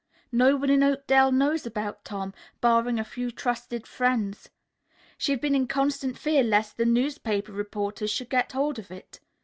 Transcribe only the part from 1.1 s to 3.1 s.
knows about Tom, barring a